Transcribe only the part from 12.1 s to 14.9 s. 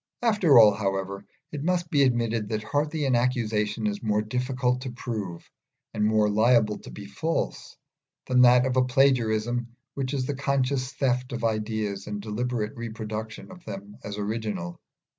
deliberate reproduction of them as original.